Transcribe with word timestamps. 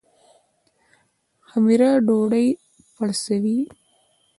خمیره 1.49 1.89
ډوډۍ 2.05 2.47
پړسوي 2.95 3.57